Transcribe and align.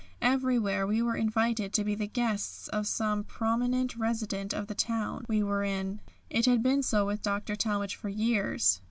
Everywhere 0.23 0.87
we 0.87 0.99
were 1.03 1.15
invited 1.15 1.73
to 1.73 1.83
be 1.83 1.93
the 1.93 2.07
guests 2.07 2.67
of 2.69 2.87
some 2.87 3.23
prominent 3.23 3.95
resident 3.95 4.51
of 4.51 4.65
the 4.65 4.73
town 4.73 5.25
we 5.29 5.43
were 5.43 5.63
in. 5.63 6.01
It 6.27 6.47
had 6.47 6.63
been 6.63 6.81
so 6.81 7.05
with 7.05 7.21
Dr. 7.21 7.55
Talmage 7.55 7.93
for 7.93 8.09
years. 8.09 8.79